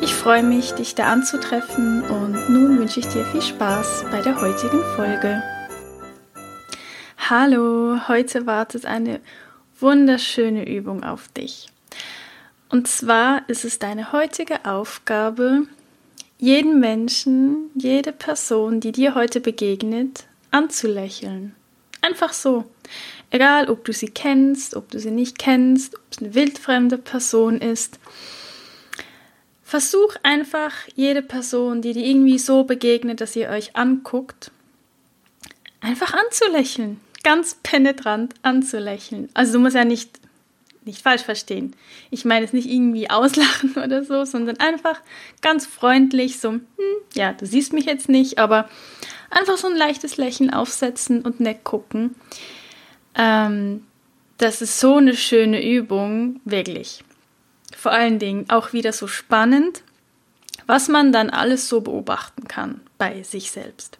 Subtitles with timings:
[0.00, 4.40] ich freue mich, dich da anzutreffen und nun wünsche ich dir viel Spaß bei der
[4.40, 5.42] heutigen Folge.
[7.18, 9.20] Hallo, heute wartet eine
[9.80, 11.68] wunderschöne Übung auf dich.
[12.68, 15.62] Und zwar ist es deine heutige Aufgabe,
[16.38, 21.54] jeden Menschen, jede Person, die dir heute begegnet, anzulächeln.
[22.02, 22.64] Einfach so.
[23.30, 27.60] Egal, ob du sie kennst, ob du sie nicht kennst, ob es eine wildfremde Person
[27.60, 27.98] ist.
[29.76, 34.50] Versuch einfach jede Person, die dir irgendwie so begegnet, dass ihr euch anguckt,
[35.82, 36.98] einfach anzulächeln.
[37.22, 39.28] Ganz penetrant anzulächeln.
[39.34, 40.18] Also du musst ja nicht,
[40.86, 41.76] nicht falsch verstehen.
[42.10, 44.98] Ich meine es nicht irgendwie auslachen oder so, sondern einfach
[45.42, 46.62] ganz freundlich so, hm,
[47.12, 48.70] ja, du siehst mich jetzt nicht, aber
[49.28, 52.14] einfach so ein leichtes Lächeln aufsetzen und nett gucken.
[53.14, 53.84] Ähm,
[54.38, 57.04] das ist so eine schöne Übung, wirklich
[57.76, 59.82] vor allen Dingen auch wieder so spannend,
[60.66, 63.98] was man dann alles so beobachten kann bei sich selbst.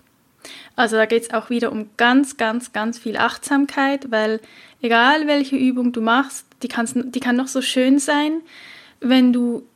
[0.74, 4.40] Also da geht es auch wieder um ganz, ganz, ganz viel Achtsamkeit, weil
[4.80, 8.40] egal welche Übung du machst, die, die kann noch so schön sein.
[9.00, 9.66] Wenn du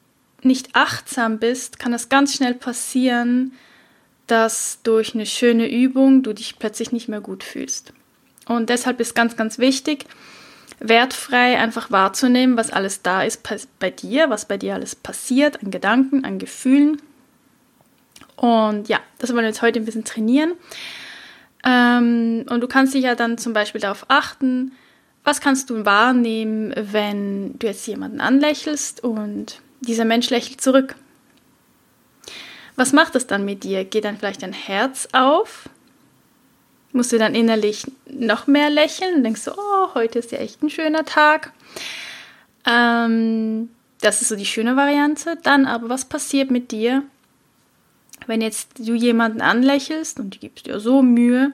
[0.43, 3.53] nicht achtsam bist, kann es ganz schnell passieren,
[4.27, 7.93] dass durch eine schöne Übung du dich plötzlich nicht mehr gut fühlst.
[8.47, 10.07] Und deshalb ist ganz, ganz wichtig,
[10.79, 13.47] wertfrei einfach wahrzunehmen, was alles da ist
[13.79, 17.01] bei dir, was bei dir alles passiert, an Gedanken, an Gefühlen.
[18.37, 20.53] Und ja, das wollen wir jetzt heute ein bisschen trainieren.
[21.65, 24.73] Ähm, und du kannst dich ja dann zum Beispiel darauf achten,
[25.25, 30.95] was kannst du wahrnehmen, wenn du jetzt jemanden anlächelst und dieser Mensch lächelt zurück.
[32.77, 33.85] Was macht das dann mit dir?
[33.85, 35.69] Geht dann vielleicht dein Herz auf?
[36.93, 40.63] Musst du dann innerlich noch mehr lächeln und denkst so, oh, heute ist ja echt
[40.63, 41.53] ein schöner Tag.
[42.67, 43.71] Ähm,
[44.01, 45.39] das ist so die schöne Variante.
[45.43, 47.03] Dann aber, was passiert mit dir,
[48.27, 51.53] wenn jetzt du jemanden anlächelst und du gibst dir so Mühe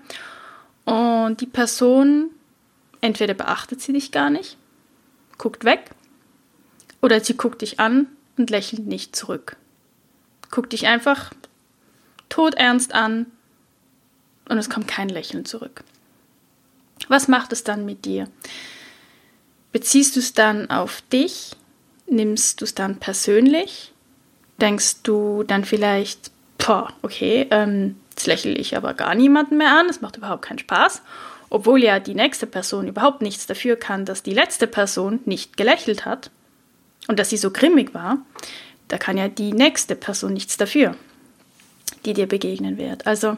[0.84, 2.30] und die Person
[3.00, 4.56] entweder beachtet sie dich gar nicht,
[5.38, 5.90] guckt weg,
[7.02, 9.56] oder sie guckt dich an und lächelt nicht zurück.
[10.50, 11.32] Guckt dich einfach
[12.28, 13.26] todernst an
[14.48, 15.82] und es kommt kein Lächeln zurück.
[17.08, 18.28] Was macht es dann mit dir?
[19.72, 21.52] Beziehst du es dann auf dich?
[22.06, 23.92] Nimmst du es dann persönlich?
[24.60, 29.86] Denkst du dann vielleicht, boah, okay, ähm, jetzt lächle ich aber gar niemanden mehr an,
[29.88, 31.02] es macht überhaupt keinen Spaß,
[31.50, 36.06] obwohl ja die nächste Person überhaupt nichts dafür kann, dass die letzte Person nicht gelächelt
[36.06, 36.30] hat
[37.08, 38.18] und dass sie so grimmig war,
[38.88, 40.96] da kann ja die nächste Person nichts dafür,
[42.04, 43.06] die dir begegnen wird.
[43.06, 43.36] Also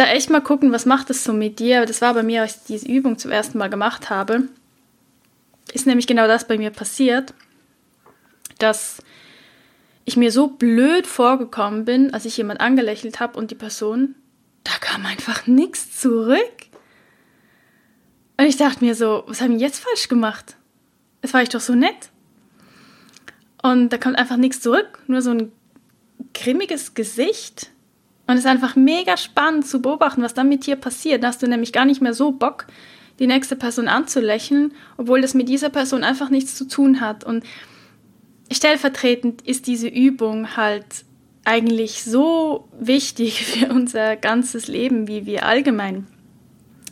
[0.00, 1.84] da echt mal gucken, was macht das so mit dir.
[1.84, 4.44] Das war bei mir, als ich diese Übung zum ersten Mal gemacht habe,
[5.74, 7.34] ist nämlich genau das bei mir passiert,
[8.58, 9.02] dass
[10.06, 14.14] ich mir so blöd vorgekommen bin, als ich jemand angelächelt habe und die Person,
[14.64, 16.38] da kam einfach nichts zurück.
[18.38, 20.56] Und ich dachte mir so, was habe ich jetzt falsch gemacht?
[21.20, 22.08] Es war ich doch so nett.
[23.62, 25.52] Und da kommt einfach nichts zurück, nur so ein
[26.32, 27.70] grimmiges Gesicht.
[28.30, 31.24] Und es ist einfach mega spannend zu beobachten, was dann mit dir passiert.
[31.24, 32.68] Da hast du nämlich gar nicht mehr so Bock,
[33.18, 37.24] die nächste Person anzulächeln, obwohl das mit dieser Person einfach nichts zu tun hat.
[37.24, 37.42] Und
[38.52, 41.04] stellvertretend ist diese Übung halt
[41.44, 46.06] eigentlich so wichtig für unser ganzes Leben, wie wir allgemein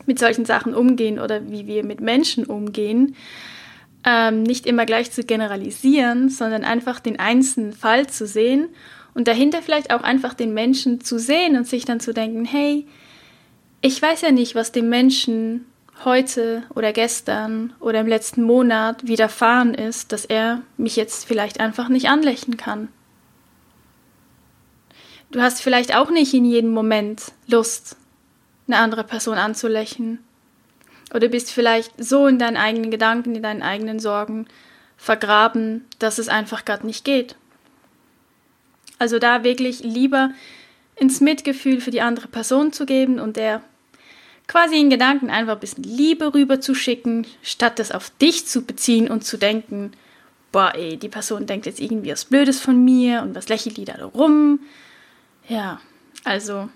[0.07, 3.15] mit solchen Sachen umgehen oder wie wir mit Menschen umgehen.
[4.03, 8.71] Ähm, nicht immer gleich zu generalisieren, sondern einfach den einzelnen Fall zu sehen
[9.19, 12.87] und dahinter vielleicht auch einfach den Menschen zu sehen und sich dann zu denken, hey,
[13.81, 15.67] ich weiß ja nicht, was dem Menschen
[16.05, 21.89] heute oder gestern oder im letzten Monat widerfahren ist, dass er mich jetzt vielleicht einfach
[21.89, 22.91] nicht anlächeln kann.
[25.33, 27.97] Du hast vielleicht auch nicht in jedem Moment Lust,
[28.69, 30.21] eine andere Person anzulächeln.
[31.13, 34.47] Oder bist vielleicht so in deinen eigenen Gedanken, in deinen eigenen Sorgen
[34.97, 37.35] vergraben, dass es einfach gerade nicht geht.
[38.99, 40.31] Also da wirklich lieber
[40.97, 43.63] ins Mitgefühl für die andere Person zu geben und der
[44.49, 48.63] quasi in Gedanken einfach ein bisschen Liebe rüber zu schicken, statt das auf dich zu
[48.63, 49.93] beziehen und zu denken,
[50.51, 53.85] boah, ey, die Person denkt jetzt irgendwie was Blödes von mir und was lächelt die
[53.85, 54.61] da rum.
[55.47, 55.81] Ja,
[56.25, 56.69] also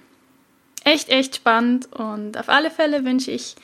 [0.84, 3.56] echt, echt spannend und auf alle Fälle wünsche ich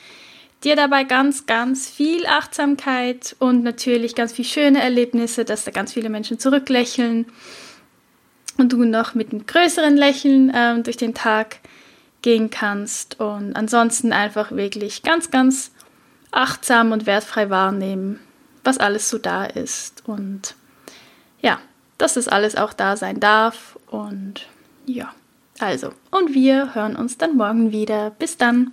[0.63, 5.93] dir dabei ganz, ganz viel Achtsamkeit und natürlich ganz viele schöne Erlebnisse, dass da ganz
[5.93, 7.27] viele Menschen zurücklächeln
[8.59, 11.59] und du noch mit einem größeren Lächeln ähm, durch den Tag
[12.21, 15.71] gehen kannst und ansonsten einfach wirklich ganz, ganz
[16.31, 18.19] achtsam und wertfrei wahrnehmen,
[18.63, 20.55] was alles so da ist und
[21.41, 21.59] ja,
[21.97, 24.47] dass das alles auch da sein darf und
[24.85, 25.13] ja,
[25.59, 28.11] also und wir hören uns dann morgen wieder.
[28.11, 28.71] Bis dann.